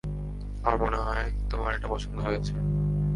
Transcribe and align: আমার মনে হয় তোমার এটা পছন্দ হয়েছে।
আমার 0.63 0.79
মনে 0.81 0.97
হয় 0.97 1.25
তোমার 1.49 1.75
এটা 1.75 1.87
পছন্দ 1.87 2.17
হয়েছে। 2.19 2.53